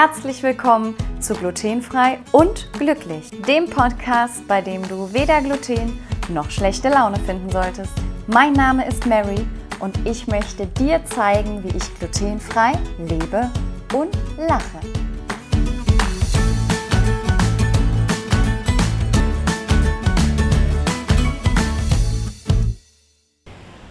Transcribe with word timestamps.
Herzlich 0.00 0.44
willkommen 0.44 0.94
zu 1.18 1.34
Glutenfrei 1.34 2.20
und 2.30 2.72
Glücklich, 2.74 3.32
dem 3.48 3.68
Podcast, 3.68 4.46
bei 4.46 4.60
dem 4.60 4.86
du 4.86 5.12
weder 5.12 5.40
Gluten 5.40 5.98
noch 6.28 6.52
schlechte 6.52 6.88
Laune 6.88 7.18
finden 7.18 7.50
solltest. 7.50 7.90
Mein 8.28 8.52
Name 8.52 8.86
ist 8.86 9.06
Mary 9.06 9.44
und 9.80 9.98
ich 10.06 10.28
möchte 10.28 10.68
dir 10.68 11.04
zeigen, 11.04 11.64
wie 11.64 11.76
ich 11.76 11.98
glutenfrei 11.98 12.74
lebe 12.96 13.50
und 13.92 14.16
lache. 14.36 14.78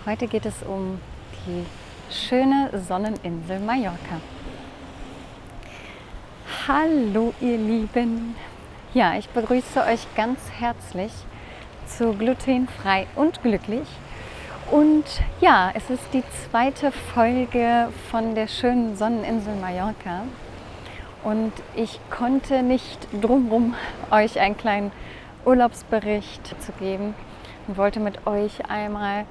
Heute 0.05 0.27
geht 0.27 0.45
es 0.45 0.63
um 0.63 1.01
die 1.45 1.65
schöne 2.09 2.69
Sonneninsel 2.87 3.59
Mallorca. 3.59 4.21
Hallo 6.67 7.33
ihr 7.39 7.57
Lieben. 7.57 8.35
Ja, 8.93 9.17
ich 9.17 9.29
begrüße 9.29 9.85
euch 9.85 10.05
ganz 10.17 10.37
herzlich 10.59 11.13
zu 11.85 12.11
Glutenfrei 12.11 13.07
und 13.15 13.41
Glücklich. 13.41 13.87
Und 14.69 15.05
ja, 15.39 15.71
es 15.75 15.89
ist 15.89 16.03
die 16.11 16.25
zweite 16.25 16.91
Folge 16.91 17.87
von 18.11 18.35
der 18.35 18.47
schönen 18.47 18.97
Sonneninsel 18.97 19.55
Mallorca. 19.55 20.23
Und 21.23 21.53
ich 21.73 22.01
konnte 22.09 22.61
nicht 22.63 23.07
drumherum, 23.21 23.75
euch 24.11 24.37
einen 24.37 24.57
kleinen 24.57 24.91
Urlaubsbericht 25.45 26.61
zu 26.61 26.73
geben 26.73 27.13
und 27.69 27.77
wollte 27.77 28.01
mit 28.01 28.27
euch 28.27 28.69
einmal 28.69 29.23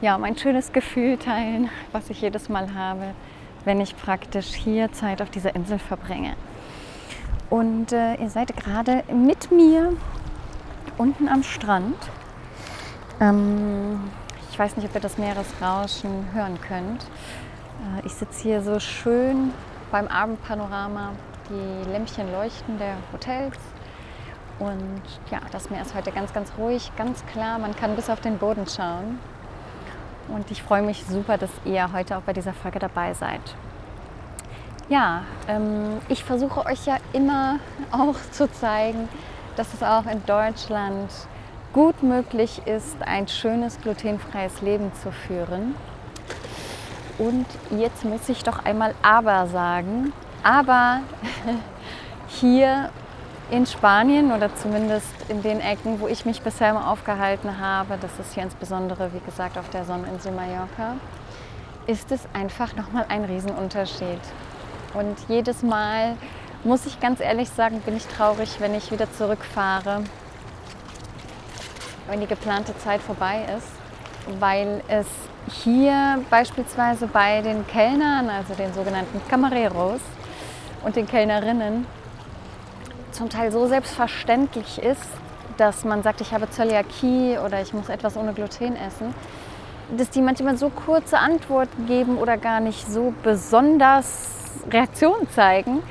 ja, 0.00 0.18
mein 0.18 0.36
schönes 0.36 0.72
Gefühl 0.72 1.16
teilen, 1.16 1.70
was 1.92 2.10
ich 2.10 2.22
jedes 2.22 2.48
Mal 2.48 2.74
habe, 2.74 3.14
wenn 3.64 3.80
ich 3.80 3.96
praktisch 3.96 4.48
hier 4.48 4.90
Zeit 4.90 5.22
auf 5.22 5.30
dieser 5.30 5.54
Insel 5.54 5.78
verbringe. 5.78 6.34
Und 7.52 7.92
äh, 7.92 8.14
ihr 8.14 8.30
seid 8.30 8.56
gerade 8.56 9.04
mit 9.12 9.52
mir 9.52 9.92
unten 10.96 11.28
am 11.28 11.42
Strand. 11.42 11.98
Ähm, 13.20 14.00
ich 14.50 14.58
weiß 14.58 14.78
nicht, 14.78 14.88
ob 14.88 14.94
ihr 14.94 15.02
das 15.02 15.18
Meeresrauschen 15.18 16.28
hören 16.32 16.58
könnt. 16.66 17.02
Äh, 17.02 18.06
ich 18.06 18.14
sitze 18.14 18.42
hier 18.42 18.62
so 18.62 18.80
schön 18.80 19.52
beim 19.90 20.08
Abendpanorama. 20.08 21.10
Die 21.50 21.90
Lämpchen 21.90 22.32
leuchten 22.32 22.78
der 22.78 22.94
Hotels. 23.12 23.58
Und 24.58 25.02
ja, 25.30 25.40
das 25.50 25.68
Meer 25.68 25.82
ist 25.82 25.94
heute 25.94 26.10
ganz, 26.10 26.32
ganz 26.32 26.50
ruhig, 26.56 26.90
ganz 26.96 27.22
klar. 27.26 27.58
Man 27.58 27.76
kann 27.76 27.94
bis 27.96 28.08
auf 28.08 28.22
den 28.22 28.38
Boden 28.38 28.66
schauen. 28.66 29.18
Und 30.28 30.50
ich 30.50 30.62
freue 30.62 30.80
mich 30.80 31.04
super, 31.04 31.36
dass 31.36 31.50
ihr 31.66 31.92
heute 31.92 32.16
auch 32.16 32.22
bei 32.22 32.32
dieser 32.32 32.54
Folge 32.54 32.78
dabei 32.78 33.12
seid. 33.12 33.42
Ja, 34.92 35.22
ähm, 35.48 36.02
ich 36.10 36.22
versuche 36.22 36.66
euch 36.66 36.84
ja 36.84 36.98
immer 37.14 37.60
auch 37.92 38.16
zu 38.30 38.46
zeigen, 38.52 39.08
dass 39.56 39.72
es 39.72 39.82
auch 39.82 40.04
in 40.04 40.22
Deutschland 40.26 41.10
gut 41.72 42.02
möglich 42.02 42.60
ist, 42.66 42.98
ein 43.00 43.26
schönes 43.26 43.80
glutenfreies 43.80 44.60
Leben 44.60 44.92
zu 45.02 45.10
führen. 45.10 45.76
Und 47.16 47.46
jetzt 47.70 48.04
muss 48.04 48.28
ich 48.28 48.44
doch 48.44 48.66
einmal 48.66 48.94
aber 49.00 49.46
sagen. 49.46 50.12
Aber 50.42 51.00
hier 52.28 52.90
in 53.50 53.64
Spanien 53.64 54.30
oder 54.30 54.54
zumindest 54.56 55.08
in 55.30 55.40
den 55.40 55.60
Ecken, 55.60 56.00
wo 56.00 56.06
ich 56.06 56.26
mich 56.26 56.42
bisher 56.42 56.68
immer 56.68 56.90
aufgehalten 56.90 57.58
habe, 57.58 57.96
das 57.98 58.18
ist 58.18 58.34
hier 58.34 58.42
insbesondere, 58.42 59.10
wie 59.14 59.20
gesagt, 59.20 59.56
auf 59.56 59.70
der 59.70 59.86
Sonneninsel 59.86 60.32
Mallorca, 60.32 60.96
ist 61.86 62.12
es 62.12 62.28
einfach 62.34 62.76
nochmal 62.76 63.06
ein 63.08 63.24
Riesenunterschied. 63.24 64.20
Und 64.94 65.16
jedes 65.28 65.62
Mal, 65.62 66.16
muss 66.64 66.86
ich 66.86 67.00
ganz 67.00 67.20
ehrlich 67.20 67.48
sagen, 67.48 67.80
bin 67.80 67.96
ich 67.96 68.06
traurig, 68.06 68.56
wenn 68.60 68.74
ich 68.74 68.90
wieder 68.90 69.10
zurückfahre, 69.12 70.04
wenn 72.08 72.20
die 72.20 72.26
geplante 72.26 72.76
Zeit 72.78 73.00
vorbei 73.00 73.46
ist, 73.56 73.68
weil 74.38 74.82
es 74.88 75.06
hier 75.62 76.20
beispielsweise 76.30 77.06
bei 77.06 77.40
den 77.40 77.66
Kellnern, 77.66 78.28
also 78.28 78.54
den 78.54 78.72
sogenannten 78.74 79.20
Camareros 79.28 80.00
und 80.84 80.94
den 80.94 81.06
Kellnerinnen, 81.06 81.86
zum 83.12 83.28
Teil 83.28 83.50
so 83.50 83.66
selbstverständlich 83.66 84.78
ist, 84.78 85.08
dass 85.56 85.84
man 85.84 86.02
sagt, 86.02 86.20
ich 86.20 86.32
habe 86.32 86.48
Zöliakie 86.50 87.38
oder 87.38 87.60
ich 87.60 87.72
muss 87.72 87.88
etwas 87.88 88.16
ohne 88.16 88.32
Gluten 88.32 88.76
essen, 88.76 89.14
dass 89.96 90.10
die 90.10 90.22
manchmal 90.22 90.56
so 90.56 90.70
kurze 90.70 91.18
Antworten 91.18 91.86
geben 91.86 92.18
oder 92.18 92.36
gar 92.36 92.60
nicht 92.60 92.90
so 92.90 93.12
besonders 93.22 94.41
Reaktionen 94.70 95.28
zeigen, 95.30 95.82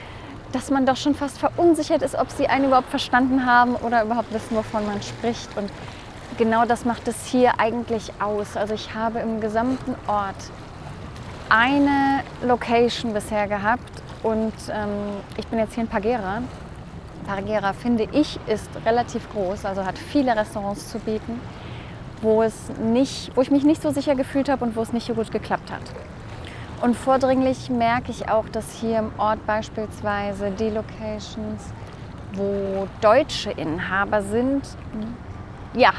dass 0.52 0.70
man 0.70 0.86
doch 0.86 0.98
schon 0.98 1.16
fast 1.16 1.38
verunsichert 1.38 2.02
ist, 2.02 2.16
ob 2.16 2.30
sie 2.30 2.48
einen 2.48 2.66
überhaupt 2.66 2.90
verstanden 2.90 3.46
haben 3.46 3.76
oder 3.76 4.04
überhaupt 4.04 4.34
wissen, 4.34 4.56
wovon 4.56 4.86
man 4.86 5.02
spricht. 5.02 5.56
Und 5.58 5.70
genau 6.38 6.66
das 6.66 6.86
macht 6.86 7.08
es 7.08 7.26
hier 7.26 7.60
eigentlich 7.60 8.12
aus. 8.20 8.58
Also 8.58 8.74
ich 8.74 8.94
habe 8.94 9.20
im 9.20 9.40
gesamten 9.40 9.96
Ort 10.08 10.36
eine 11.50 12.24
Location 12.46 13.14
bisher 13.14 13.48
gehabt 13.48 13.92
und 14.24 14.54
ähm, 14.72 14.90
ich 15.38 15.48
bin 15.48 15.60
jetzt 15.60 15.74
hier 15.74 15.84
in 15.84 15.90
Pagera. 15.90 16.42
Pagera 17.28 17.74
finde 17.74 18.08
ich 18.12 18.40
ist 18.48 18.70
relativ 18.86 19.30
groß, 19.32 19.66
also 19.66 19.86
hat 19.86 19.98
viele 19.98 20.36
Restaurants 20.36 20.90
zu 20.90 21.00
bieten, 21.00 21.40
wo, 22.22 22.42
es 22.42 22.56
nicht, 22.82 23.36
wo 23.36 23.42
ich 23.42 23.52
mich 23.52 23.64
nicht 23.64 23.82
so 23.82 23.92
sicher 23.92 24.16
gefühlt 24.16 24.50
habe 24.50 24.64
und 24.64 24.76
wo 24.76 24.82
es 24.82 24.94
nicht 24.94 25.08
so 25.08 25.14
gut 25.14 25.32
geklappt 25.32 25.72
hat. 25.72 25.82
Und 26.82 26.96
vordringlich 26.96 27.70
merke 27.70 28.12
ich 28.12 28.28
auch, 28.28 28.50
dass 28.50 28.74
hier 28.74 29.00
im 29.00 29.12
Ort 29.20 29.46
beispielsweise 29.46 30.50
die 30.52 30.70
Locations, 30.70 31.62
wo 32.34 32.88
deutsche 33.02 33.52
Inhaber 33.52 34.24
sind, 34.24 34.64
ja, 35.74 35.92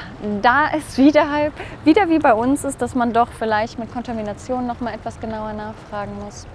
da 0.42 0.66
ist 0.66 0.98
wieder 0.98 1.30
halt, 1.30 1.52
wieder 1.84 2.08
wie 2.08 2.18
bei 2.18 2.34
uns 2.34 2.64
ist, 2.64 2.82
dass 2.82 2.94
man 2.94 3.12
doch 3.12 3.28
vielleicht 3.28 3.78
mit 3.78 3.92
Kontamination 3.92 4.66
noch 4.66 4.80
mal 4.80 4.92
etwas 4.92 5.18
genauer 5.20 5.52
nachfragen 5.52 6.12
muss. 6.22 6.46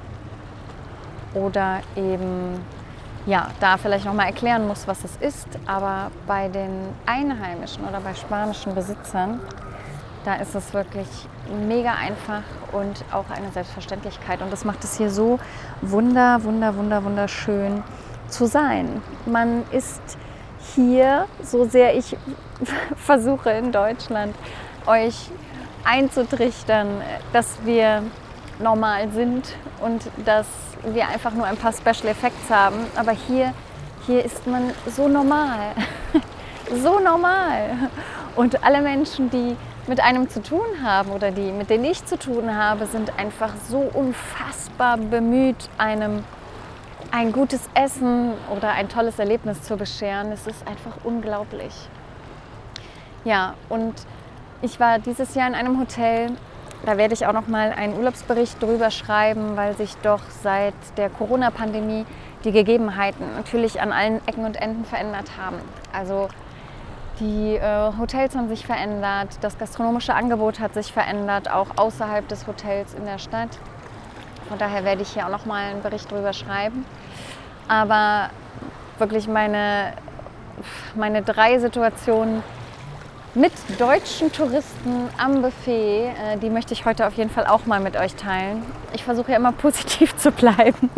Oder 1.34 1.80
eben 1.96 2.60
ja, 3.26 3.48
da 3.60 3.78
vielleicht 3.78 4.06
noch 4.06 4.14
mal 4.14 4.26
erklären 4.26 4.68
muss, 4.68 4.88
was 4.88 5.04
es 5.04 5.16
ist. 5.18 5.48
Aber 5.66 6.12
bei 6.28 6.48
den 6.48 6.90
Einheimischen 7.06 7.86
oder 7.86 8.00
bei 8.02 8.14
spanischen 8.14 8.76
Besitzern 8.76 9.40
da 10.28 10.36
ist 10.36 10.56
es 10.56 10.74
wirklich 10.74 11.08
mega 11.70 11.94
einfach 11.94 12.44
und 12.74 13.06
auch 13.14 13.30
eine 13.30 13.50
Selbstverständlichkeit. 13.54 14.42
Und 14.42 14.52
das 14.52 14.66
macht 14.66 14.84
es 14.84 14.98
hier 14.98 15.10
so 15.10 15.40
wunder, 15.82 16.44
wunder, 16.44 16.76
wunder, 16.76 17.06
wunderschön 17.06 17.82
zu 18.28 18.46
sein. 18.46 19.02
Man 19.26 19.64
ist 19.72 20.02
hier, 20.76 21.28
so 21.42 21.64
sehr 21.64 21.96
ich 21.96 22.18
versuche 22.98 23.52
in 23.52 23.72
Deutschland 23.72 24.36
euch 24.86 25.30
einzutrichtern, 25.86 26.90
dass 27.32 27.64
wir 27.64 28.04
normal 28.60 29.10
sind 29.12 29.56
und 29.80 30.10
dass 30.26 30.48
wir 30.84 31.08
einfach 31.08 31.32
nur 31.32 31.46
ein 31.46 31.56
paar 31.56 31.72
Special 31.72 32.12
Effects 32.12 32.50
haben. 32.50 32.80
Aber 32.98 33.14
hier, 33.14 33.54
hier 34.06 34.26
ist 34.26 34.46
man 34.46 34.74
so 34.94 35.08
normal. 35.08 35.72
so 36.84 37.00
normal. 37.00 37.90
Und 38.36 38.62
alle 38.66 38.82
Menschen, 38.82 39.30
die 39.30 39.56
mit 39.88 40.02
einem 40.02 40.30
zu 40.30 40.42
tun 40.42 40.66
haben 40.84 41.12
oder 41.12 41.32
die, 41.32 41.52
mit 41.52 41.70
denen 41.70 41.86
ich 41.86 42.06
zu 42.06 42.20
tun 42.20 42.56
habe, 42.56 42.86
sind 42.86 43.18
einfach 43.18 43.54
so 43.70 43.80
unfassbar 43.80 44.98
bemüht, 44.98 45.70
einem 45.78 46.24
ein 47.12 47.32
gutes 47.32 47.70
Essen 47.74 48.34
oder 48.56 48.72
ein 48.72 48.90
tolles 48.90 49.18
Erlebnis 49.18 49.64
zu 49.64 49.78
bescheren. 49.78 50.32
Es 50.32 50.46
ist 50.46 50.68
einfach 50.68 50.98
unglaublich. 51.04 51.74
Ja, 53.24 53.54
und 53.70 53.94
ich 54.62 54.80
war 54.80 55.00
dieses 55.00 55.36
Jahr 55.36 55.48
in 55.48 55.56
einem 55.56 55.80
Hotel. 55.80 56.32
Da 56.86 56.98
werde 56.98 57.14
ich 57.14 57.26
auch 57.26 57.34
noch 57.34 57.48
mal 57.48 57.72
einen 57.72 57.98
Urlaubsbericht 57.98 58.62
drüber 58.62 58.92
schreiben, 58.92 59.56
weil 59.56 59.76
sich 59.76 59.96
doch 59.98 60.22
seit 60.44 60.76
der 60.98 61.10
Corona-Pandemie 61.10 62.06
die 62.44 62.52
Gegebenheiten 62.52 63.26
natürlich 63.36 63.82
an 63.82 63.92
allen 63.92 64.26
Ecken 64.28 64.46
und 64.46 64.62
Enden 64.62 64.86
verändert 64.86 65.32
haben. 65.38 65.58
Also 65.92 66.30
die 67.20 67.56
äh, 67.56 67.92
Hotels 67.98 68.36
haben 68.36 68.50
sich 68.50 68.66
verändert, 68.66 69.30
das 69.42 69.58
gastronomische 69.58 70.14
Angebot 70.14 70.60
hat 70.60 70.74
sich 70.74 70.92
verändert, 70.92 71.50
auch 71.50 71.68
außerhalb 71.76 72.28
des 72.28 72.48
Hotels 72.48 72.94
in 72.94 73.06
der 73.06 73.18
Stadt. 73.18 73.50
Von 74.48 74.58
daher 74.58 74.84
werde 74.84 75.02
ich 75.02 75.10
hier 75.10 75.26
auch 75.26 75.32
noch 75.32 75.46
mal 75.46 75.64
einen 75.64 75.82
Bericht 75.82 76.12
drüber 76.12 76.34
schreiben. 76.34 76.86
Aber 77.68 78.30
wirklich 78.98 79.28
meine, 79.28 79.94
meine 80.96 81.22
drei 81.22 81.60
Situationen, 81.60 82.44
mit 83.38 83.52
deutschen 83.78 84.32
Touristen 84.32 85.10
am 85.24 85.44
Buffet. 85.44 86.08
Äh, 86.08 86.38
die 86.42 86.50
möchte 86.50 86.74
ich 86.74 86.86
heute 86.86 87.06
auf 87.06 87.14
jeden 87.14 87.30
Fall 87.30 87.46
auch 87.46 87.68
mal 87.68 87.80
mit 87.80 87.96
euch 87.96 88.16
teilen. 88.16 88.64
Ich 88.94 89.04
versuche 89.04 89.32
ja 89.32 89.38
immer 89.38 89.52
positiv 89.64 90.18
zu 90.18 90.32
bleiben, 90.32 90.90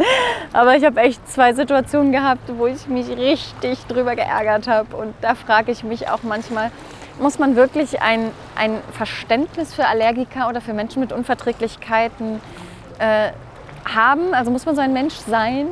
aber 0.53 0.77
ich 0.77 0.86
habe 0.86 1.01
echt 1.01 1.27
zwei 1.30 1.53
Situationen 1.53 2.13
gehabt, 2.13 2.50
wo 2.57 2.68
ich 2.68 2.88
mich 2.88 3.09
richtig 3.09 3.86
drüber 3.88 4.15
geärgert 4.15 4.69
habe. 4.69 4.95
Und 4.95 5.13
da 5.21 5.36
frage 5.36 5.74
ich 5.74 5.83
mich 5.83 6.09
auch 6.09 6.24
manchmal, 6.24 6.71
muss 7.19 7.39
man 7.39 7.57
wirklich 7.57 8.01
ein, 8.01 8.31
ein 8.56 8.77
Verständnis 8.94 9.74
für 9.74 9.86
Allergiker 9.88 10.47
oder 10.47 10.62
für 10.62 10.74
Menschen 10.74 11.01
mit 11.01 11.12
Unverträglichkeiten 11.12 12.39
äh, 13.00 13.31
haben? 13.83 14.33
Also 14.33 14.50
muss 14.50 14.65
man 14.65 14.75
so 14.75 14.81
ein 14.81 14.94
Mensch 14.94 15.15
sein? 15.15 15.68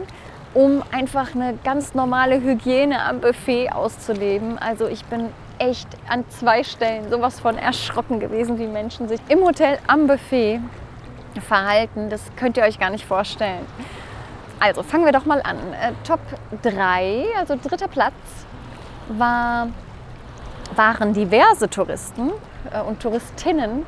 um 0.54 0.82
einfach 0.92 1.36
eine 1.36 1.56
ganz 1.64 1.94
normale 1.94 2.42
Hygiene 2.42 3.04
am 3.04 3.20
Buffet 3.20 3.70
auszuleben. 3.70 4.58
Also 4.58 4.88
ich 4.88 5.06
bin 5.06 5.30
echt 5.60 5.88
an 6.08 6.26
zwei 6.30 6.64
Stellen 6.64 7.10
sowas 7.10 7.40
von 7.40 7.58
erschrocken 7.58 8.20
gewesen, 8.20 8.60
wie 8.60 8.68
Menschen 8.68 9.08
sich 9.08 9.20
im 9.30 9.40
Hotel 9.40 9.78
am 9.88 10.08
Buffet 10.08 10.60
verhalten. 11.42 12.10
Das 12.10 12.22
könnt 12.36 12.58
ihr 12.58 12.64
euch 12.64 12.80
gar 12.80 12.90
nicht 12.90 13.06
vorstellen. 13.06 13.66
Also 14.60 14.84
fangen 14.84 15.06
wir 15.06 15.12
doch 15.12 15.26
mal 15.26 15.42
an. 15.42 15.58
Äh, 15.74 15.94
Top 16.04 16.20
3, 16.64 17.26
also 17.38 17.56
dritter 17.62 17.88
Platz, 17.88 18.14
war, 19.10 19.68
waren 20.76 21.14
diverse 21.14 21.70
Touristen 21.70 22.32
äh, 22.72 22.82
und 22.82 23.00
Touristinnen, 23.02 23.86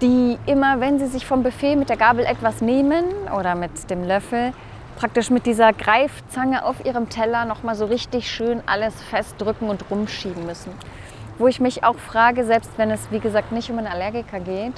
die 0.00 0.38
immer, 0.46 0.80
wenn 0.80 0.98
sie 0.98 1.06
sich 1.06 1.26
vom 1.26 1.42
Buffet 1.42 1.76
mit 1.76 1.88
der 1.88 1.96
Gabel 1.96 2.24
etwas 2.24 2.60
nehmen 2.60 3.04
oder 3.36 3.54
mit 3.54 3.90
dem 3.90 4.04
Löffel, 4.04 4.52
praktisch 4.98 5.30
mit 5.30 5.46
dieser 5.46 5.72
Greifzange 5.72 6.64
auf 6.64 6.84
ihrem 6.84 7.08
Teller 7.08 7.44
nochmal 7.44 7.76
so 7.76 7.84
richtig 7.84 8.28
schön 8.28 8.60
alles 8.66 9.00
festdrücken 9.04 9.70
und 9.70 9.84
rumschieben 9.90 10.44
müssen. 10.44 10.72
Wo 11.38 11.46
ich 11.46 11.60
mich 11.60 11.84
auch 11.84 11.96
frage, 11.96 12.44
selbst 12.44 12.72
wenn 12.78 12.90
es 12.90 13.12
wie 13.12 13.20
gesagt 13.20 13.52
nicht 13.52 13.70
um 13.70 13.78
einen 13.78 13.86
Allergiker 13.86 14.40
geht, 14.40 14.72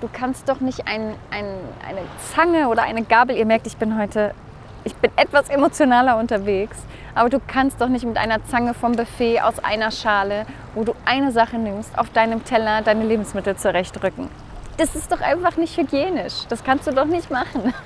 du 0.00 0.08
kannst 0.10 0.48
doch 0.48 0.60
nicht 0.60 0.86
ein, 0.86 1.14
ein, 1.30 1.44
eine 1.86 2.00
Zange 2.34 2.68
oder 2.68 2.84
eine 2.84 3.02
Gabel, 3.02 3.36
ihr 3.36 3.44
merkt, 3.44 3.66
ich 3.66 3.76
bin 3.76 3.98
heute, 3.98 4.34
ich 4.82 4.94
bin 4.94 5.10
etwas 5.16 5.50
emotionaler 5.50 6.16
unterwegs, 6.16 6.78
aber 7.14 7.28
du 7.28 7.38
kannst 7.46 7.82
doch 7.82 7.88
nicht 7.88 8.06
mit 8.06 8.16
einer 8.16 8.42
Zange 8.46 8.72
vom 8.72 8.92
Buffet 8.92 9.42
aus 9.42 9.58
einer 9.62 9.90
Schale, 9.90 10.46
wo 10.74 10.84
du 10.84 10.94
eine 11.04 11.32
Sache 11.32 11.58
nimmst, 11.58 11.98
auf 11.98 12.08
deinem 12.08 12.46
Teller 12.46 12.80
deine 12.80 13.04
Lebensmittel 13.04 13.56
zurechtrücken. 13.56 14.30
Das 14.78 14.96
ist 14.96 15.12
doch 15.12 15.20
einfach 15.20 15.58
nicht 15.58 15.76
hygienisch. 15.76 16.46
Das 16.48 16.64
kannst 16.64 16.86
du 16.86 16.92
doch 16.92 17.04
nicht 17.04 17.30
machen. 17.30 17.74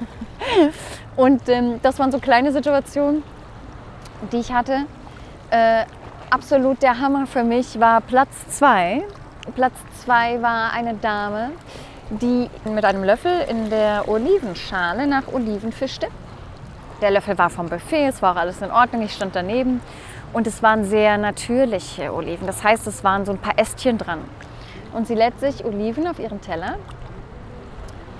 Und 1.16 1.48
ähm, 1.48 1.80
das 1.82 1.98
waren 1.98 2.12
so 2.12 2.18
kleine 2.18 2.52
Situationen, 2.52 3.22
die 4.32 4.38
ich 4.38 4.52
hatte. 4.52 4.84
Äh, 5.50 5.84
absolut 6.30 6.82
der 6.82 7.00
Hammer 7.00 7.26
für 7.26 7.42
mich 7.42 7.78
war 7.80 8.00
Platz 8.00 8.48
zwei. 8.48 9.02
Platz 9.54 9.74
zwei 10.04 10.40
war 10.42 10.72
eine 10.72 10.94
Dame, 10.94 11.50
die 12.10 12.48
mit 12.64 12.84
einem 12.84 13.04
Löffel 13.04 13.32
in 13.48 13.70
der 13.70 14.08
Olivenschale 14.08 15.06
nach 15.06 15.26
Oliven 15.32 15.72
fischte. 15.72 16.08
Der 17.00 17.10
Löffel 17.10 17.38
war 17.38 17.48
vom 17.48 17.68
Buffet, 17.68 18.08
es 18.08 18.22
war 18.22 18.32
auch 18.32 18.40
alles 18.40 18.60
in 18.60 18.70
Ordnung, 18.70 19.02
ich 19.02 19.12
stand 19.12 19.36
daneben 19.36 19.80
und 20.32 20.46
es 20.46 20.62
waren 20.62 20.84
sehr 20.84 21.16
natürliche 21.16 22.12
Oliven. 22.12 22.46
Das 22.46 22.62
heißt, 22.62 22.86
es 22.86 23.04
waren 23.04 23.24
so 23.24 23.32
ein 23.32 23.38
paar 23.38 23.58
Ästchen 23.58 23.98
dran. 23.98 24.20
Und 24.92 25.06
sie 25.06 25.14
lädt 25.14 25.38
sich 25.38 25.64
Oliven 25.64 26.06
auf 26.06 26.18
ihren 26.18 26.40
Teller 26.40 26.76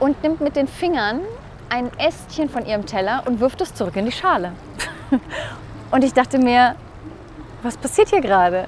und 0.01 0.23
nimmt 0.23 0.41
mit 0.41 0.55
den 0.55 0.69
Fingern 0.69 1.21
ein 1.71 1.91
Ästchen 1.99 2.49
von 2.49 2.67
ihrem 2.67 2.87
Teller 2.87 3.23
und 3.27 3.41
wirft 3.41 3.61
es 3.61 3.75
zurück 3.75 3.97
in 3.97 4.07
die 4.07 4.13
Schale. 4.13 4.53
und 5.91 6.05
ich 6.05 6.13
dachte 6.13 6.39
mir, 6.39 6.75
was 7.63 7.77
passiert 7.77 8.09
hier 8.09 8.21
gerade? 8.21 8.67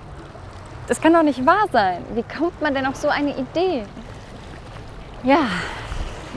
Das 0.88 1.00
kann 1.00 1.12
doch 1.12 1.22
nicht 1.22 1.44
wahr 1.46 1.66
sein. 1.72 2.04
Wie 2.14 2.22
kommt 2.22 2.60
man 2.60 2.74
denn 2.74 2.86
auf 2.86 2.96
so 2.96 3.08
eine 3.08 3.36
Idee? 3.36 3.84
Ja, 5.22 5.40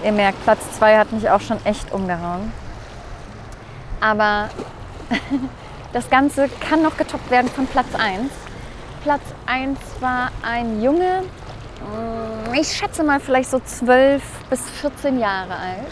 ihr 0.03 0.11
merkt, 0.11 0.43
Platz 0.43 0.59
2 0.77 0.97
hat 0.97 1.11
mich 1.11 1.29
auch 1.29 1.41
schon 1.41 1.63
echt 1.65 1.91
umgehauen. 1.91 2.51
Aber 3.99 4.49
das 5.93 6.09
Ganze 6.09 6.49
kann 6.59 6.83
noch 6.83 6.97
getoppt 6.97 7.31
werden 7.31 7.49
von 7.49 7.65
Platz 7.67 7.95
1. 7.97 8.29
Platz 9.03 9.21
1 9.47 9.79
war 9.99 10.31
ein 10.43 10.81
Junge, 10.81 11.23
ich 12.53 12.71
schätze 12.71 13.03
mal 13.03 13.19
vielleicht 13.19 13.49
so 13.49 13.59
12 13.59 14.21
bis 14.49 14.61
14 14.81 15.19
Jahre 15.19 15.55
alt, 15.55 15.87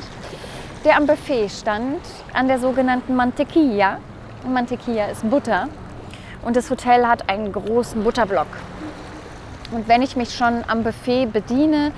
der 0.84 0.98
am 0.98 1.06
Buffet 1.06 1.50
stand, 1.50 2.00
an 2.34 2.48
der 2.48 2.60
sogenannten 2.60 3.16
Mantequilla. 3.16 3.98
Mantequilla 4.48 5.06
ist 5.06 5.30
Butter 5.30 5.68
und 6.42 6.56
das 6.56 6.70
Hotel 6.70 7.08
hat 7.08 7.30
einen 7.30 7.52
großen 7.52 8.04
Butterblock. 8.04 8.48
Und 9.72 9.88
wenn 9.88 10.02
ich 10.02 10.16
mich 10.16 10.36
schon 10.36 10.64
am 10.68 10.84
Buffet 10.84 11.28
bediene, 11.28 11.92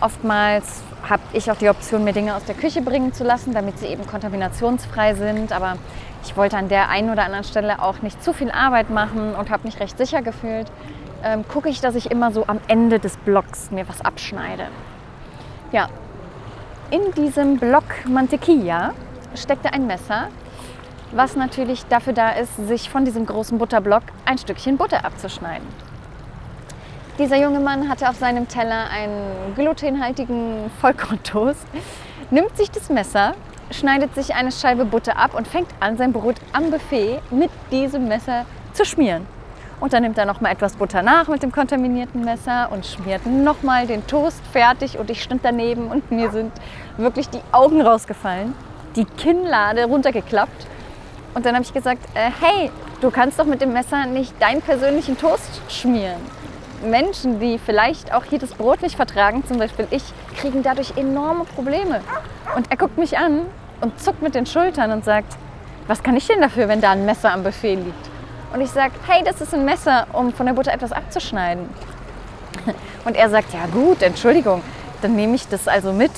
Oftmals 0.00 0.82
habe 1.08 1.22
ich 1.34 1.50
auch 1.50 1.56
die 1.56 1.68
Option, 1.68 2.04
mir 2.04 2.14
Dinge 2.14 2.34
aus 2.34 2.44
der 2.44 2.54
Küche 2.54 2.80
bringen 2.80 3.12
zu 3.12 3.22
lassen, 3.22 3.52
damit 3.52 3.78
sie 3.78 3.86
eben 3.86 4.06
kontaminationsfrei 4.06 5.14
sind. 5.14 5.52
Aber 5.52 5.76
ich 6.24 6.36
wollte 6.36 6.56
an 6.56 6.68
der 6.68 6.88
einen 6.88 7.10
oder 7.10 7.24
anderen 7.24 7.44
Stelle 7.44 7.82
auch 7.82 8.00
nicht 8.00 8.22
zu 8.24 8.32
viel 8.32 8.50
Arbeit 8.50 8.88
machen 8.88 9.34
und 9.34 9.50
habe 9.50 9.66
mich 9.66 9.78
recht 9.78 9.98
sicher 9.98 10.22
gefühlt. 10.22 10.68
Ähm, 11.22 11.44
gucke 11.46 11.68
ich, 11.68 11.82
dass 11.82 11.96
ich 11.96 12.10
immer 12.10 12.32
so 12.32 12.46
am 12.46 12.60
Ende 12.66 12.98
des 12.98 13.18
Blocks 13.18 13.70
mir 13.70 13.86
was 13.88 14.00
abschneide. 14.00 14.68
Ja, 15.70 15.88
in 16.90 17.12
diesem 17.12 17.58
Block 17.58 17.84
Mantequilla 18.06 18.92
steckte 19.34 19.72
ein 19.72 19.86
Messer, 19.86 20.28
was 21.12 21.36
natürlich 21.36 21.84
dafür 21.86 22.12
da 22.12 22.30
ist, 22.30 22.56
sich 22.68 22.90
von 22.90 23.04
diesem 23.04 23.26
großen 23.26 23.58
Butterblock 23.58 24.02
ein 24.24 24.38
Stückchen 24.38 24.76
Butter 24.76 25.04
abzuschneiden. 25.04 25.66
Dieser 27.18 27.36
junge 27.36 27.60
Mann 27.60 27.88
hatte 27.88 28.08
auf 28.08 28.16
seinem 28.16 28.48
Teller 28.48 28.88
einen 28.90 29.54
glutenhaltigen 29.54 30.70
Vollkorntoast, 30.80 31.66
nimmt 32.30 32.56
sich 32.56 32.70
das 32.70 32.88
Messer, 32.88 33.34
schneidet 33.70 34.14
sich 34.14 34.34
eine 34.34 34.50
Scheibe 34.50 34.84
Butter 34.84 35.16
ab 35.16 35.34
und 35.34 35.46
fängt 35.46 35.68
an, 35.80 35.96
sein 35.96 36.12
Brot 36.12 36.36
am 36.52 36.70
Buffet 36.70 37.20
mit 37.30 37.50
diesem 37.70 38.08
Messer 38.08 38.46
zu 38.72 38.84
schmieren. 38.84 39.26
Und 39.80 39.94
dann 39.94 40.02
nimmt 40.02 40.18
er 40.18 40.26
noch 40.26 40.42
mal 40.42 40.52
etwas 40.52 40.76
Butter 40.76 41.02
nach 41.02 41.26
mit 41.28 41.42
dem 41.42 41.52
kontaminierten 41.52 42.22
Messer 42.22 42.68
und 42.70 42.84
schmiert 42.84 43.24
noch 43.24 43.62
mal 43.62 43.86
den 43.86 44.06
Toast 44.06 44.42
fertig. 44.52 44.98
Und 44.98 45.08
ich 45.08 45.22
stand 45.22 45.42
daneben 45.42 45.88
und 45.88 46.10
mir 46.10 46.30
sind 46.30 46.52
wirklich 46.98 47.30
die 47.30 47.40
Augen 47.50 47.80
rausgefallen, 47.80 48.54
die 48.94 49.06
Kinnlade 49.06 49.86
runtergeklappt. 49.86 50.66
Und 51.34 51.46
dann 51.46 51.54
habe 51.54 51.64
ich 51.64 51.72
gesagt, 51.72 52.04
äh, 52.14 52.30
hey, 52.40 52.70
du 53.00 53.10
kannst 53.10 53.38
doch 53.38 53.46
mit 53.46 53.62
dem 53.62 53.72
Messer 53.72 54.04
nicht 54.04 54.34
deinen 54.40 54.60
persönlichen 54.60 55.16
Toast 55.16 55.62
schmieren. 55.70 56.20
Menschen, 56.84 57.40
die 57.40 57.58
vielleicht 57.58 58.12
auch 58.12 58.24
hier 58.24 58.38
das 58.38 58.52
Brot 58.52 58.82
nicht 58.82 58.96
vertragen, 58.96 59.44
zum 59.46 59.58
Beispiel 59.58 59.86
ich, 59.90 60.02
kriegen 60.36 60.62
dadurch 60.62 60.96
enorme 60.96 61.44
Probleme. 61.44 62.00
Und 62.54 62.70
er 62.70 62.76
guckt 62.76 62.98
mich 62.98 63.16
an 63.16 63.46
und 63.80 63.98
zuckt 64.00 64.20
mit 64.20 64.34
den 64.34 64.44
Schultern 64.44 64.90
und 64.92 65.04
sagt, 65.04 65.36
was 65.86 66.02
kann 66.02 66.16
ich 66.16 66.26
denn 66.26 66.40
dafür, 66.40 66.68
wenn 66.68 66.80
da 66.80 66.90
ein 66.90 67.06
Messer 67.06 67.32
am 67.32 67.42
Buffet 67.42 67.76
liegt? 67.76 68.09
Und 68.52 68.60
ich 68.60 68.70
sage, 68.70 68.92
hey, 69.06 69.22
das 69.24 69.40
ist 69.40 69.54
ein 69.54 69.64
Messer, 69.64 70.06
um 70.12 70.32
von 70.32 70.46
der 70.46 70.54
Butter 70.54 70.72
etwas 70.72 70.92
abzuschneiden. 70.92 71.68
Und 73.04 73.16
er 73.16 73.30
sagt, 73.30 73.52
ja 73.52 73.66
gut, 73.66 74.02
Entschuldigung, 74.02 74.62
dann 75.02 75.14
nehme 75.14 75.34
ich 75.36 75.46
das 75.48 75.68
also 75.68 75.92
mit. 75.92 76.10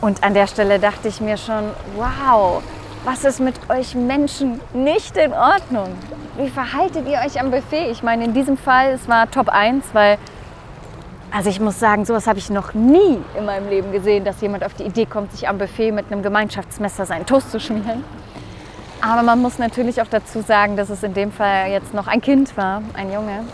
Und 0.00 0.24
an 0.24 0.34
der 0.34 0.46
Stelle 0.46 0.78
dachte 0.78 1.08
ich 1.08 1.20
mir 1.20 1.36
schon, 1.36 1.70
wow, 1.96 2.62
was 3.04 3.24
ist 3.24 3.40
mit 3.40 3.54
euch 3.68 3.94
Menschen 3.94 4.60
nicht 4.72 5.16
in 5.16 5.32
Ordnung? 5.32 5.94
Wie 6.36 6.48
verhaltet 6.48 7.06
ihr 7.06 7.18
euch 7.18 7.38
am 7.38 7.50
Buffet? 7.50 7.90
Ich 7.90 8.02
meine, 8.02 8.24
in 8.24 8.32
diesem 8.32 8.56
Fall, 8.56 8.92
es 8.92 9.06
war 9.06 9.30
Top 9.30 9.48
1, 9.48 9.84
weil, 9.92 10.18
also 11.30 11.50
ich 11.50 11.60
muss 11.60 11.78
sagen, 11.78 12.04
sowas 12.04 12.26
habe 12.26 12.38
ich 12.38 12.48
noch 12.48 12.74
nie 12.74 13.18
in 13.36 13.44
meinem 13.44 13.68
Leben 13.68 13.92
gesehen, 13.92 14.24
dass 14.24 14.40
jemand 14.40 14.64
auf 14.64 14.74
die 14.74 14.84
Idee 14.84 15.04
kommt, 15.04 15.32
sich 15.32 15.48
am 15.48 15.58
Buffet 15.58 15.92
mit 15.92 16.10
einem 16.10 16.22
Gemeinschaftsmesser 16.22 17.04
seinen 17.04 17.26
Toast 17.26 17.50
zu 17.50 17.60
schmieren. 17.60 18.02
Aber 19.02 19.22
man 19.22 19.42
muss 19.42 19.58
natürlich 19.58 20.00
auch 20.00 20.06
dazu 20.08 20.40
sagen, 20.40 20.76
dass 20.76 20.88
es 20.88 21.02
in 21.02 21.12
dem 21.12 21.30
Fall 21.30 21.70
jetzt 21.70 21.92
noch 21.92 22.06
ein 22.06 22.22
Kind 22.22 22.56
war, 22.56 22.82
ein 22.94 23.12
Junge, 23.12 23.44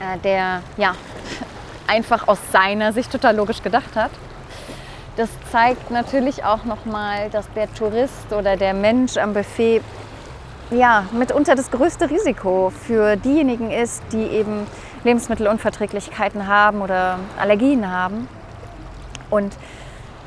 äh, 0.00 0.18
der 0.24 0.62
ja 0.78 0.94
einfach 1.86 2.26
aus 2.28 2.38
seiner 2.50 2.94
Sicht 2.94 3.12
total 3.12 3.36
logisch 3.36 3.62
gedacht 3.62 3.96
hat 3.96 4.10
das 5.20 5.28
zeigt 5.52 5.90
natürlich 5.90 6.44
auch 6.44 6.64
nochmal, 6.64 7.28
dass 7.30 7.44
der 7.52 7.72
Tourist 7.74 8.32
oder 8.32 8.56
der 8.56 8.72
Mensch 8.72 9.18
am 9.18 9.34
Buffet 9.34 9.82
ja, 10.70 11.04
mitunter 11.12 11.54
das 11.56 11.70
größte 11.70 12.08
Risiko 12.08 12.70
für 12.70 13.16
diejenigen 13.16 13.70
ist, 13.70 14.02
die 14.12 14.22
eben 14.22 14.66
Lebensmittelunverträglichkeiten 15.04 16.46
haben 16.46 16.80
oder 16.80 17.18
Allergien 17.38 17.90
haben. 17.90 18.28
Und 19.28 19.52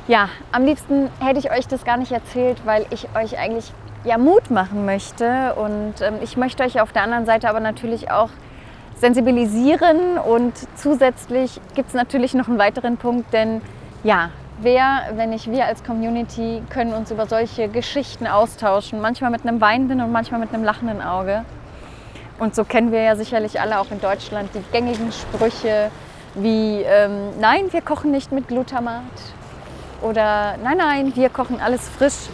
ja, 0.08 0.30
am 0.52 0.64
liebsten 0.64 1.10
hätte 1.20 1.40
ich 1.40 1.50
euch 1.50 1.68
das 1.68 1.86
gar 1.86 1.98
nicht 1.98 2.12
erzählt, 2.12 2.62
weil 2.66 2.86
ich 2.92 3.08
euch 3.16 3.40
eigentlich 3.40 3.74
ja 4.04 4.18
Mut 4.18 4.52
machen 4.52 4.86
möchte. 4.86 5.56
Und 5.56 6.02
ähm, 6.02 6.16
ich 6.22 6.38
möchte 6.38 6.64
euch 6.64 6.82
auf 6.82 6.92
der 6.92 7.04
anderen 7.04 7.26
Seite 7.26 7.50
aber 7.50 7.60
natürlich 7.60 8.12
auch 8.12 8.30
sensibilisieren. 8.96 10.18
Und 10.18 10.54
zusätzlich 10.76 11.60
gibt 11.76 11.90
es 11.90 11.94
natürlich 11.94 12.34
noch 12.34 12.48
einen 12.48 12.60
weiteren 12.60 12.98
Punkt, 12.98 13.34
denn 13.34 13.62
ja, 14.04 14.30
wer, 14.62 15.04
wenn 15.16 15.30
nicht 15.30 15.50
wir 15.52 15.66
als 15.66 15.84
Community, 15.84 16.62
können 16.70 16.94
uns 16.94 17.12
über 17.12 17.28
solche 17.28 17.68
Geschichten 17.68 18.28
austauschen. 18.28 19.02
Manchmal 19.02 19.32
mit 19.32 19.46
einem 19.46 19.62
weinenden 19.62 20.02
und 20.02 20.12
manchmal 20.12 20.40
mit 20.40 20.54
einem 20.54 20.64
lachenden 20.64 21.02
Auge. 21.02 21.46
Und 22.40 22.56
so 22.56 22.64
kennen 22.64 22.92
wir 22.92 23.02
ja 23.02 23.16
sicherlich 23.16 23.62
alle 23.62 23.80
auch 23.80 23.92
in 23.92 24.02
Deutschland 24.02 24.50
die 24.54 24.64
gängigen 24.72 25.12
Sprüche 25.12 25.92
wie 26.36 26.82
ähm, 26.82 27.30
Nein, 27.40 27.72
wir 27.72 27.82
kochen 27.82 28.12
nicht 28.12 28.32
mit 28.32 28.48
Glutamat 28.48 29.04
oder 30.02 30.56
Nein, 30.64 30.78
nein, 30.78 31.16
wir 31.16 31.30
kochen 31.30 31.60
alles 31.62 31.88
frisch. 31.90 32.28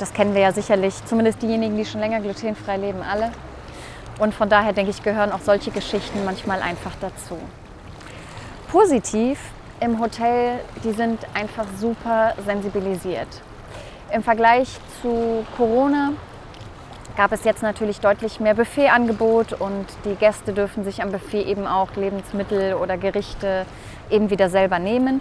Das 0.00 0.14
kennen 0.14 0.34
wir 0.34 0.40
ja 0.40 0.50
sicherlich, 0.50 0.94
zumindest 1.04 1.42
diejenigen, 1.42 1.76
die 1.76 1.84
schon 1.84 2.00
länger 2.00 2.20
glutenfrei 2.20 2.78
leben, 2.78 3.02
alle. 3.02 3.32
Und 4.18 4.34
von 4.34 4.48
daher 4.48 4.72
denke 4.72 4.90
ich, 4.90 5.02
gehören 5.02 5.30
auch 5.30 5.40
solche 5.40 5.70
Geschichten 5.70 6.24
manchmal 6.24 6.62
einfach 6.62 6.92
dazu. 7.02 7.36
Positiv 8.68 9.38
im 9.78 10.00
Hotel, 10.00 10.60
die 10.84 10.92
sind 10.92 11.18
einfach 11.34 11.66
super 11.78 12.32
sensibilisiert. 12.46 13.28
Im 14.10 14.22
Vergleich 14.22 14.78
zu 15.02 15.44
Corona 15.58 16.14
gab 17.14 17.32
es 17.32 17.44
jetzt 17.44 17.62
natürlich 17.62 18.00
deutlich 18.00 18.40
mehr 18.40 18.54
Buffetangebot 18.54 19.52
und 19.52 19.84
die 20.06 20.14
Gäste 20.14 20.54
dürfen 20.54 20.82
sich 20.82 21.02
am 21.02 21.12
Buffet 21.12 21.42
eben 21.42 21.66
auch 21.66 21.94
Lebensmittel 21.94 22.72
oder 22.72 22.96
Gerichte 22.96 23.66
eben 24.08 24.30
wieder 24.30 24.48
selber 24.48 24.78
nehmen. 24.78 25.20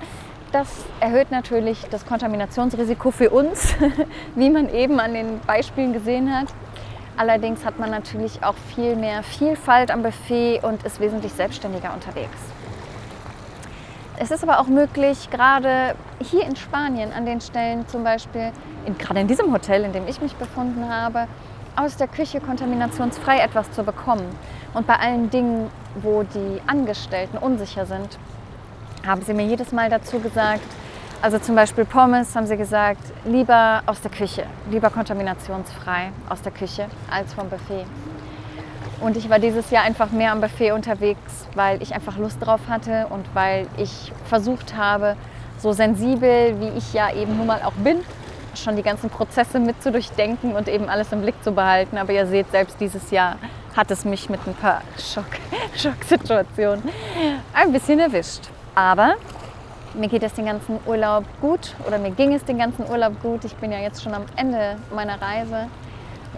Das 0.52 0.68
erhöht 1.00 1.30
natürlich 1.30 1.86
das 1.92 2.08
Kontaminationsrisiko 2.08 3.12
für 3.12 3.30
uns, 3.30 3.76
wie 4.36 4.50
man 4.50 4.74
eben 4.74 5.00
an 5.00 5.14
den 5.14 5.40
Beispielen 5.42 5.94
gesehen 5.94 6.36
hat. 6.36 6.48
Allerdings 7.18 7.66
hat 7.66 7.78
man 7.78 7.92
natürlich 7.92 8.44
auch 8.44 8.56
viel 8.74 8.96
mehr 8.96 9.22
Vielfalt 9.22 9.92
am 9.92 10.02
Buffet 10.02 10.62
und 10.64 10.84
ist 10.84 11.00
wesentlich 11.00 11.34
selbstständiger 11.34 11.94
unterwegs. 11.94 12.38
Es 14.18 14.32
ist 14.32 14.42
aber 14.42 14.60
auch 14.60 14.68
möglich, 14.68 15.30
gerade 15.30 15.96
hier 16.20 16.46
in 16.46 16.56
Spanien 16.56 17.14
an 17.14 17.26
den 17.26 17.42
Stellen 17.42 17.88
zum 17.88 18.04
Beispiel, 18.04 18.52
in, 18.86 18.98
gerade 18.98 19.20
in 19.20 19.28
diesem 19.28 19.54
Hotel, 19.54 19.84
in 19.84 19.94
dem 19.94 20.08
ich 20.08 20.20
mich 20.20 20.34
befunden 20.36 20.90
habe, 20.90 21.28
aus 21.76 21.96
der 21.96 22.08
Küche 22.08 22.42
kontaminationsfrei 22.42 23.40
etwas 23.40 23.72
zu 23.72 23.84
bekommen. 23.84 24.26
Und 24.74 24.88
bei 24.88 24.96
allen 24.96 25.30
Dingen, 25.30 25.70
wo 26.02 26.24
die 26.24 26.62
Angestellten 26.68 27.38
unsicher 27.38 27.86
sind, 27.86 28.18
haben 29.10 29.24
sie 29.24 29.34
mir 29.34 29.46
jedes 29.46 29.72
Mal 29.72 29.90
dazu 29.90 30.20
gesagt, 30.20 30.62
also 31.22 31.40
zum 31.40 31.56
Beispiel 31.56 31.84
Pommes 31.84 32.36
haben 32.36 32.46
sie 32.46 32.56
gesagt, 32.56 33.02
lieber 33.26 33.82
aus 33.88 34.00
der 34.02 34.12
Küche, 34.12 34.46
lieber 34.70 34.92
kontaminationsfrei 34.92 36.12
aus 36.30 36.44
der 36.44 36.52
Küche 36.52 36.86
als 37.10 37.34
vom 37.34 37.50
Buffet. 37.50 37.86
Und 39.02 39.18
ich 39.18 39.28
war 39.28 39.40
dieses 39.40 39.72
Jahr 39.72 39.84
einfach 39.84 40.12
mehr 40.12 40.32
am 40.32 40.42
Buffet 40.42 40.74
unterwegs, 40.74 41.48
weil 41.56 41.82
ich 41.82 41.96
einfach 41.96 42.18
Lust 42.18 42.38
drauf 42.40 42.60
hatte 42.70 43.08
und 43.10 43.26
weil 43.34 43.66
ich 43.78 44.14
versucht 44.26 44.78
habe, 44.78 45.16
so 45.58 45.74
sensibel 45.74 46.60
wie 46.60 46.78
ich 46.78 46.94
ja 46.94 47.12
eben 47.12 47.36
nun 47.36 47.48
mal 47.48 47.62
auch 47.64 47.74
bin, 47.74 48.02
schon 48.56 48.76
die 48.76 48.84
ganzen 48.84 49.10
Prozesse 49.10 49.60
mit 49.60 49.82
zu 49.82 49.92
durchdenken 49.92 50.54
und 50.54 50.68
eben 50.68 50.88
alles 50.88 51.12
im 51.12 51.22
Blick 51.22 51.44
zu 51.44 51.52
behalten. 51.52 51.98
Aber 51.98 52.14
ihr 52.14 52.28
seht, 52.28 52.52
selbst 52.52 52.80
dieses 52.80 53.10
Jahr 53.10 53.38
hat 53.76 53.90
es 53.90 54.06
mich 54.06 54.30
mit 54.30 54.40
ein 54.46 54.54
paar 54.54 54.82
Schock, 55.00 55.26
Schocksituationen 55.76 56.84
ein 57.54 57.72
bisschen 57.72 58.00
erwischt. 58.00 58.50
Aber 58.80 59.16
mir 59.94 60.08
geht 60.08 60.24
es 60.24 60.32
den 60.36 60.46
ganzen 60.46 60.80
Urlaub 60.86 61.26
gut 61.42 61.76
oder 61.86 61.98
mir 61.98 62.12
ging 62.12 62.34
es 62.34 62.46
den 62.46 62.58
ganzen 62.58 62.90
Urlaub 62.90 63.22
gut. 63.22 63.44
Ich 63.44 63.54
bin 63.58 63.74
ja 63.74 63.80
jetzt 63.80 64.02
schon 64.02 64.14
am 64.14 64.24
Ende 64.38 64.78
meiner 64.96 65.22
Reise. 65.22 65.68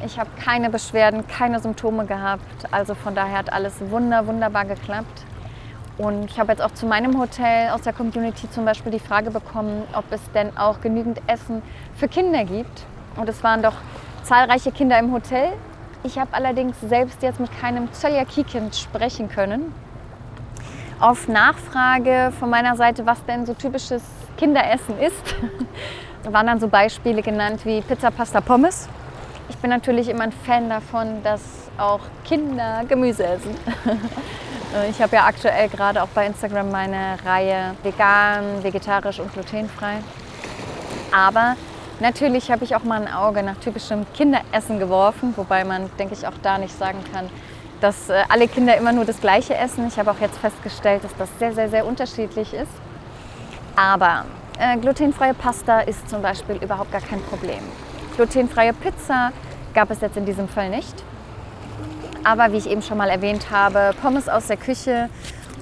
Ich 0.03 0.19
habe 0.19 0.31
keine 0.43 0.71
Beschwerden, 0.71 1.27
keine 1.27 1.60
Symptome 1.60 2.07
gehabt. 2.07 2.65
Also 2.71 2.95
von 2.95 3.13
daher 3.13 3.38
hat 3.38 3.53
alles 3.53 3.75
wunder, 3.91 4.25
wunderbar 4.25 4.65
geklappt. 4.65 5.24
Und 6.00 6.31
ich 6.31 6.39
habe 6.39 6.51
jetzt 6.51 6.63
auch 6.63 6.71
zu 6.71 6.88
meinem 6.88 7.19
Hotel 7.19 7.69
aus 7.69 7.81
der 7.83 7.93
Community 7.93 8.50
zum 8.50 8.65
Beispiel 8.65 8.91
die 8.91 9.00
Frage 9.00 9.29
bekommen, 9.29 9.83
ob 9.93 10.05
es 10.10 10.21
denn 10.31 10.57
auch 10.57 10.81
genügend 10.81 11.21
Essen 11.27 11.62
für 11.95 12.07
Kinder 12.07 12.43
gibt. 12.43 12.86
Und 13.17 13.29
es 13.29 13.43
waren 13.43 13.62
doch 13.62 13.75
zahlreiche 14.24 14.71
Kinder 14.71 14.98
im 14.98 15.13
Hotel. 15.13 15.53
Ich 16.01 16.17
habe 16.17 16.33
allerdings 16.33 16.75
selbst 16.81 17.21
jetzt 17.21 17.39
mit 17.39 17.51
keinem 17.62 17.93
Zöliakie-Kind 17.93 18.75
sprechen 18.75 19.29
können. 19.29 19.71
Auf 21.01 21.27
Nachfrage 21.27 22.31
von 22.39 22.51
meiner 22.51 22.75
Seite, 22.75 23.08
was 23.08 23.25
denn 23.25 23.48
so 23.48 23.55
typisches 23.55 24.03
Kinderessen 24.38 25.00
ist, 25.00 25.36
waren 26.31 26.46
dann 26.46 26.60
so 26.60 26.67
Beispiele 26.67 27.24
genannt 27.24 27.65
wie 27.65 27.81
Pizza, 27.81 28.12
Pasta, 28.12 28.39
Pommes. 28.39 28.88
Ich 29.50 29.58
bin 29.58 29.72
natürlich 29.72 30.10
immer 30.10 30.25
ein 30.25 30.31
Fan 30.31 30.70
davon, 30.70 31.24
dass 31.24 31.41
auch 31.79 32.01
Kinder 32.24 32.84
Gemüse 32.88 33.25
essen. 33.25 33.55
Ich 34.89 35.01
habe 35.01 35.17
ja 35.17 35.25
aktuell 35.25 35.67
gerade 35.67 36.01
auch 36.01 36.08
bei 36.15 36.25
Instagram 36.25 36.72
meine 36.72 37.17
Reihe 37.25 37.75
vegan, 37.84 38.63
vegetarisch 38.63 39.20
und 39.20 39.34
glutenfrei. 39.34 39.98
Aber 41.13 41.58
natürlich 42.00 42.50
habe 42.50 42.63
ich 42.63 42.74
auch 42.74 42.84
mal 42.86 43.01
ein 43.01 43.13
Auge 43.13 43.43
nach 43.43 43.58
typischem 43.58 44.05
Kinderessen 44.13 44.79
geworfen, 44.79 45.34
wobei 45.36 45.65
man, 45.65 45.89
denke 46.00 46.13
ich, 46.13 46.25
auch 46.25 46.38
da 46.41 46.58
nicht 46.58 46.74
sagen 46.77 47.03
kann, 47.12 47.29
dass 47.81 48.09
äh, 48.09 48.23
alle 48.29 48.47
Kinder 48.47 48.77
immer 48.77 48.93
nur 48.93 49.05
das 49.05 49.19
Gleiche 49.19 49.55
essen. 49.57 49.88
Ich 49.88 49.97
habe 50.00 50.11
auch 50.11 50.19
jetzt 50.21 50.38
festgestellt, 50.38 51.03
dass 51.03 51.15
das 51.17 51.29
sehr, 51.39 51.53
sehr, 51.53 51.69
sehr 51.69 51.85
unterschiedlich 51.85 52.53
ist. 52.53 52.71
Aber 53.75 54.25
äh, 54.59 54.77
glutenfreie 54.77 55.33
Pasta 55.33 55.81
ist 55.81 56.09
zum 56.09 56.21
Beispiel 56.21 56.57
überhaupt 56.57 56.91
gar 56.91 57.01
kein 57.01 57.21
Problem. 57.23 57.59
Glutenfreie 58.15 58.73
Pizza 58.73 59.31
gab 59.73 59.89
es 59.89 60.01
jetzt 60.01 60.15
in 60.15 60.25
diesem 60.25 60.47
Fall 60.47 60.69
nicht. 60.69 61.03
Aber 62.23 62.51
wie 62.53 62.57
ich 62.57 62.69
eben 62.69 62.83
schon 62.83 62.97
mal 62.97 63.09
erwähnt 63.09 63.50
habe, 63.50 63.95
Pommes 64.00 64.29
aus 64.29 64.47
der 64.47 64.57
Küche 64.57 65.09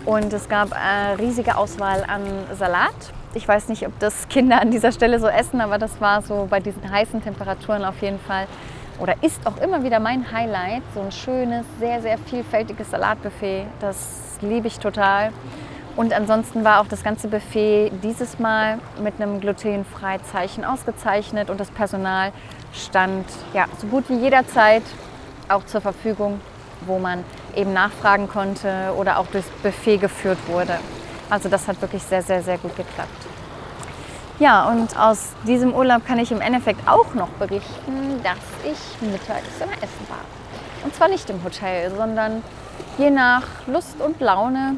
und 0.06 0.34
es 0.34 0.50
gab 0.50 0.74
eine 0.74 1.18
riesige 1.18 1.56
Auswahl 1.56 2.04
an 2.06 2.24
Salat. 2.58 3.14
Ich 3.34 3.48
weiß 3.48 3.70
nicht, 3.70 3.88
ob 3.88 3.98
das 4.00 4.28
Kinder 4.28 4.60
an 4.60 4.72
dieser 4.72 4.92
Stelle 4.92 5.20
so 5.20 5.28
essen, 5.28 5.62
aber 5.62 5.78
das 5.78 6.02
war 6.02 6.22
so 6.22 6.48
bei 6.50 6.60
diesen 6.60 6.90
heißen 6.90 7.24
Temperaturen 7.24 7.86
auf 7.86 8.02
jeden 8.02 8.20
Fall 8.20 8.48
oder 9.00 9.16
ist 9.22 9.46
auch 9.46 9.58
immer 9.58 9.84
wieder 9.84 10.00
mein 10.00 10.32
Highlight. 10.32 10.84
So 10.94 11.02
ein 11.02 11.12
schönes, 11.12 11.66
sehr, 11.80 12.02
sehr 12.02 12.18
vielfältiges 12.18 12.92
Salatbuffet. 12.92 13.66
Das 13.80 14.38
liebe 14.42 14.68
ich 14.68 14.80
total. 14.80 15.32
Und 15.96 16.14
ansonsten 16.14 16.64
war 16.64 16.82
auch 16.82 16.88
das 16.88 17.04
ganze 17.04 17.28
Buffet 17.28 17.92
dieses 18.04 18.40
Mal 18.40 18.80
mit 19.02 19.16
einem 19.20 19.42
glutenfrei 19.42 20.20
Zeichen 20.32 20.64
ausgezeichnet 20.64 21.50
und 21.50 21.60
das 21.60 21.72
Personal 21.72 22.32
stand 22.74 23.26
ja 23.54 23.66
so 23.80 23.88
gut 23.88 24.06
wie 24.10 24.16
jederzeit 24.16 24.84
auch 25.50 25.66
zur 25.66 25.82
Verfügung, 25.82 26.40
wo 26.86 27.00
man 27.00 27.24
eben 27.56 27.74
nachfragen 27.74 28.30
konnte 28.30 28.94
oder 28.98 29.18
auch 29.18 29.28
durchs 29.28 29.50
Buffet 29.64 29.98
geführt 29.98 30.38
wurde. 30.48 30.80
Also 31.30 31.50
das 31.50 31.68
hat 31.68 31.82
wirklich 31.82 32.04
sehr, 32.04 32.22
sehr, 32.22 32.42
sehr 32.44 32.58
gut 32.58 32.76
geklappt. 32.78 33.29
Ja, 34.40 34.70
und 34.70 34.98
aus 34.98 35.34
diesem 35.46 35.74
Urlaub 35.74 36.06
kann 36.06 36.18
ich 36.18 36.32
im 36.32 36.40
Endeffekt 36.40 36.88
auch 36.88 37.14
noch 37.14 37.28
berichten, 37.28 38.22
dass 38.24 38.38
ich 38.64 39.02
mittags 39.12 39.60
immer 39.60 39.74
essen 39.74 40.08
war. 40.08 40.24
Und 40.86 40.96
zwar 40.96 41.10
nicht 41.10 41.30
im 41.30 41.44
Hotel, 41.44 41.92
sondern 41.94 42.42
je 42.98 43.10
nach 43.10 43.44
Lust 43.68 44.00
und 44.00 44.22
Laune 44.22 44.78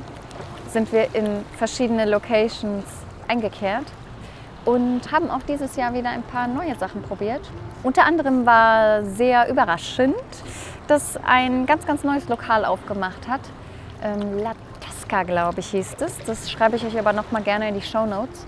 sind 0.68 0.91
wir 0.91 1.13
in 1.13 1.46
verschiedene 1.60 2.06
Locations 2.06 2.86
eingekehrt 3.27 3.86
und 4.65 5.12
haben 5.12 5.30
auch 5.30 5.44
dieses 5.48 5.75
Jahr 5.75 5.94
wieder 5.94 6.10
ein 6.10 6.24
paar 6.24 6.48
neue 6.48 6.75
Sachen 6.75 7.03
probiert. 7.03 7.41
Unter 7.84 8.06
anderem 8.06 8.48
war 8.48 9.06
sehr 9.06 9.48
überraschend, 9.48 10.15
dass 10.88 11.20
ein 11.24 11.68
ganz, 11.68 11.86
ganz 11.86 12.03
neues 12.03 12.27
Lokal 12.30 12.65
aufgemacht 12.65 13.27
hat. 13.27 13.41
Ähm, 14.03 14.39
La 14.39 14.53
Tasca, 14.80 15.22
glaube 15.22 15.60
ich, 15.60 15.68
hieß 15.68 15.98
es. 16.00 16.18
Das 16.25 16.50
schreibe 16.50 16.77
ich 16.77 16.84
euch 16.84 16.98
aber 16.98 17.13
noch 17.13 17.32
mal 17.32 17.44
gerne 17.44 17.70
in 17.70 17.75
die 17.75 17.84
Show 17.84 18.08
Notes. 18.08 18.48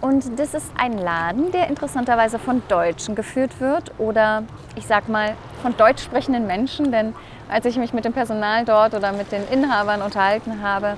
Und 0.00 0.38
das 0.38 0.54
ist 0.54 0.72
ein 0.78 0.96
Laden, 0.96 1.52
der 1.52 1.68
interessanterweise 1.68 2.38
von 2.38 2.62
Deutschen 2.68 3.14
geführt 3.14 3.60
wird 3.60 3.92
oder 3.98 4.44
ich 4.74 4.86
sag 4.86 5.08
mal 5.08 5.34
von 5.60 5.76
deutsch 5.76 6.02
sprechenden 6.02 6.46
Menschen, 6.46 6.90
denn 6.90 7.14
als 7.50 7.66
ich 7.66 7.76
mich 7.76 7.92
mit 7.92 8.06
dem 8.06 8.14
Personal 8.14 8.64
dort 8.64 8.94
oder 8.94 9.12
mit 9.12 9.30
den 9.30 9.46
Inhabern 9.48 10.00
unterhalten 10.00 10.62
habe, 10.62 10.96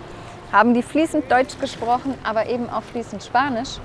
haben 0.52 0.75
die 0.75 0.82
fließend 0.82 1.30
Deutsch 1.32 1.59
gesprochen, 1.59 2.14
aber 2.23 2.47
eben 2.47 2.71
auch 2.71 2.82
fließend 2.82 3.25
Spanisch. 3.25 3.78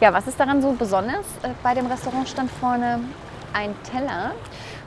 Ja, 0.00 0.12
was 0.12 0.26
ist 0.26 0.40
daran 0.40 0.62
so 0.62 0.72
besonders? 0.72 1.26
Äh, 1.42 1.50
bei 1.62 1.74
dem 1.74 1.86
Restaurant 1.86 2.28
stand 2.28 2.50
vorne 2.50 3.00
ein 3.52 3.74
Teller. 3.90 4.32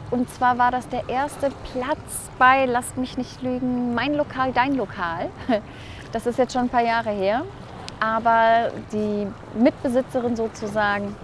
Und 0.10 0.30
zwar 0.34 0.58
war 0.58 0.72
das 0.72 0.90
der 0.90 1.08
erste 1.08 1.50
Platz 1.72 2.30
bei, 2.38 2.66
lasst 2.66 2.98
mich 2.98 3.18
nicht 3.18 3.42
lügen, 3.42 3.94
mein 3.94 4.14
Lokal, 4.16 4.52
dein 4.52 4.76
Lokal. 4.76 5.30
Das 6.12 6.26
ist 6.26 6.38
jetzt 6.38 6.52
schon 6.52 6.64
ein 6.64 6.70
paar 6.70 6.84
Jahre 6.84 7.12
her. 7.12 7.46
Aber 8.02 8.72
die 8.92 9.28
Mitbesitzerin 9.54 10.36
sozusagen 10.36 11.16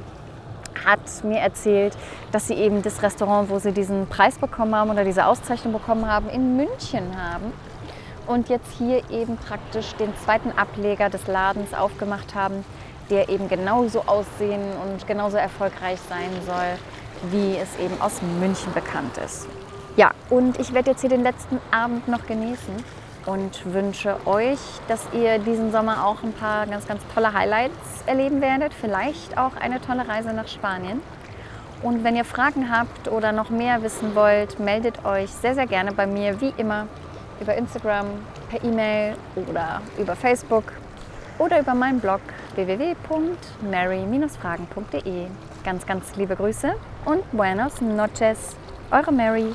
hat 0.86 1.00
mir 1.24 1.40
erzählt, 1.40 1.98
dass 2.32 2.48
sie 2.48 2.54
eben 2.54 2.84
das 2.84 3.02
Restaurant, 3.02 3.50
wo 3.50 3.58
sie 3.58 3.72
diesen 3.72 4.08
Preis 4.08 4.38
bekommen 4.38 4.76
haben 4.76 4.92
oder 4.92 5.04
diese 5.04 5.26
Auszeichnung 5.26 5.74
bekommen 5.74 6.08
haben, 6.08 6.30
in 6.30 6.56
München 6.56 7.18
haben. 7.18 7.52
Und 8.28 8.50
jetzt 8.50 8.72
hier 8.78 9.10
eben 9.10 9.38
praktisch 9.38 9.96
den 9.96 10.16
zweiten 10.24 10.52
Ableger 10.52 11.10
des 11.10 11.26
Ladens 11.26 11.74
aufgemacht 11.74 12.36
haben, 12.36 12.64
der 13.10 13.30
eben 13.30 13.48
genauso 13.50 14.04
aussehen 14.06 14.62
und 14.84 15.08
genauso 15.08 15.38
erfolgreich 15.38 16.00
sein 16.08 16.30
soll, 16.46 17.32
wie 17.32 17.58
es 17.58 17.80
eben 17.84 18.00
aus 18.00 18.22
München 18.40 18.72
bekannt 18.74 19.18
ist. 19.18 19.48
Ja, 19.96 20.12
und 20.30 20.60
ich 20.60 20.74
werde 20.74 20.92
jetzt 20.92 21.02
hier 21.02 21.10
den 21.10 21.24
letzten 21.24 21.60
Abend 21.72 22.08
noch 22.08 22.28
genießen 22.28 22.76
und 23.28 23.74
wünsche 23.74 24.16
euch, 24.26 24.58
dass 24.88 25.06
ihr 25.14 25.38
diesen 25.38 25.72
Sommer 25.72 26.08
auch 26.08 26.24
ein 26.24 26.34
paar 26.34 26.66
ganz, 26.66 26.88
ganz 26.88 27.04
tolle 27.14 27.34
Highlights 27.34 27.76
erleben 28.08 28.42
werdet. 28.42 28.74
Vielleicht 28.74 29.38
auch 29.38 29.56
eine 29.58 29.80
tolle 29.82 30.08
Reise 30.08 30.34
nach 30.34 30.48
Spanien. 30.48 31.02
Und 31.84 32.04
wenn 32.04 32.16
ihr 32.16 32.26
Fragen 32.26 32.76
habt 32.76 33.10
oder 33.10 33.32
noch 33.32 33.52
mehr 33.52 33.84
wissen 33.84 34.16
wollt, 34.16 34.60
meldet 34.60 35.06
euch 35.06 35.30
sehr, 35.30 35.54
sehr 35.54 35.68
gerne 35.68 35.92
bei 35.92 36.08
mir, 36.08 36.42
wie 36.42 36.52
immer, 36.58 36.88
über 37.40 37.54
Instagram, 37.54 38.08
per 38.50 38.64
E-Mail 38.64 39.16
oder 39.36 39.84
über 40.00 40.16
Facebook 40.16 40.74
oder 41.38 41.60
über 41.60 41.76
meinen 41.76 42.00
Blog 42.00 42.22
www.mary-fragen.de. 42.56 45.28
Ganz, 45.64 45.86
ganz 45.86 46.16
liebe 46.16 46.36
Grüße 46.36 46.74
und 47.06 47.32
buenos 47.32 47.80
noches, 47.82 48.56
eure 48.90 49.12
Mary. 49.12 49.54